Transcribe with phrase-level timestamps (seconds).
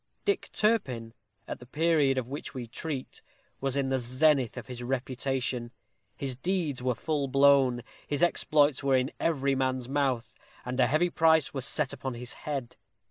[0.25, 1.13] Dick Turpin,
[1.47, 3.21] at the period of which we treat,
[3.59, 5.69] was in the zenith of his reputation.
[6.17, 10.33] His deeds were full blown; his exploits were in every man's mouth;
[10.65, 12.77] and a heavy price was set upon his head.